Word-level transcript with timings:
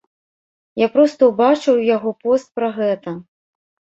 Я 0.81 0.85
проста 0.95 1.21
ўбачыў 1.31 1.75
яго 1.95 2.13
пост 2.23 2.47
пра 2.61 2.69
гэта. 2.81 3.09